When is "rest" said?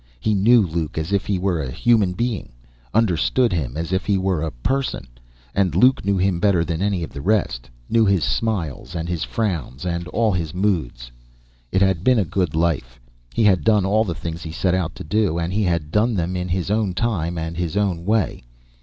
7.21-7.69